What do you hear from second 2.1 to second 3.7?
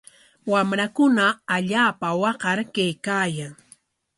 waqar kaykaayan.